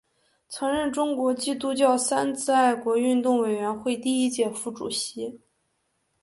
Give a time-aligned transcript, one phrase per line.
[0.49, 5.39] 曾任中国基督教三自爱国运动委员会第一届副主席。